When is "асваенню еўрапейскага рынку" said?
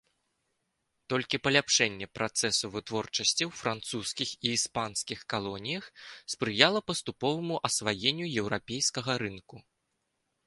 7.69-9.55